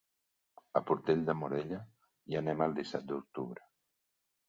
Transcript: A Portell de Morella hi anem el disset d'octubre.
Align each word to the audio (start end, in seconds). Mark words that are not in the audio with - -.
A 0.81 0.83
Portell 0.87 1.21
de 1.27 1.35
Morella 1.43 1.83
hi 2.33 2.41
anem 2.43 2.67
el 2.71 2.77
disset 2.83 3.09
d'octubre. 3.15 3.73